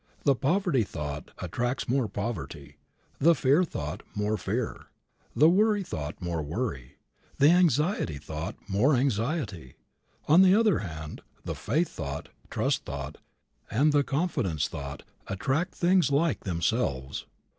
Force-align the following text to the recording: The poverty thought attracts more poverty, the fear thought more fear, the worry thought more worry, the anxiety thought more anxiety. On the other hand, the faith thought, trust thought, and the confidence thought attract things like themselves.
The 0.23 0.33
poverty 0.33 0.81
thought 0.81 1.29
attracts 1.37 1.87
more 1.87 2.07
poverty, 2.07 2.77
the 3.19 3.35
fear 3.35 3.63
thought 3.63 4.01
more 4.15 4.35
fear, 4.35 4.85
the 5.35 5.47
worry 5.47 5.83
thought 5.83 6.19
more 6.19 6.41
worry, 6.41 6.93
the 7.37 7.51
anxiety 7.51 8.17
thought 8.17 8.55
more 8.67 8.95
anxiety. 8.95 9.75
On 10.27 10.41
the 10.41 10.55
other 10.55 10.79
hand, 10.79 11.21
the 11.45 11.53
faith 11.53 11.89
thought, 11.89 12.29
trust 12.49 12.83
thought, 12.83 13.19
and 13.69 13.93
the 13.93 14.03
confidence 14.03 14.67
thought 14.67 15.03
attract 15.27 15.75
things 15.75 16.09
like 16.09 16.45
themselves. 16.45 17.27